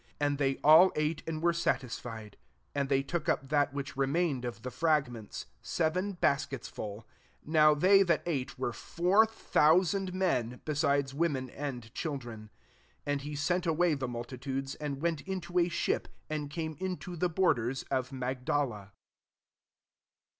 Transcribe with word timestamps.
37 0.19 0.25
And 0.27 0.37
they 0.39 0.59
aU 0.63 0.91
ate, 0.95 1.23
and 1.27 1.43
were 1.43 1.53
satisfied: 1.53 2.35
and 2.73 2.89
they 2.89 3.03
took 3.03 3.29
up 3.29 3.49
that 3.49 3.71
which 3.71 3.95
re 3.95 4.07
mained 4.07 4.45
of 4.45 4.63
the 4.63 4.71
fragments, 4.71 5.45
seven 5.61 6.13
baskets 6.13 6.67
full. 6.67 7.01
38 7.43 7.51
Now 7.51 7.75
they 7.75 8.01
that 8.01 8.23
ate 8.25 8.57
were 8.57 8.73
four 8.73 9.27
thousand 9.27 10.11
meo, 10.15 10.59
besides 10.65 11.13
women 11.13 11.51
and 11.51 11.93
children. 11.93 12.49
39 13.05 13.13
And 13.13 13.21
he 13.21 13.35
sent 13.35 13.67
away 13.67 13.93
the 13.93 14.07
mul 14.07 14.23
titudes, 14.25 14.73
and 14.81 15.03
went 15.03 15.21
into 15.27 15.59
a 15.59 15.69
ship, 15.69 16.07
and 16.31 16.49
came 16.49 16.77
into 16.79 17.15
the 17.15 17.29
borders 17.29 17.83
of 17.91 18.11
Magdala. 18.11 18.93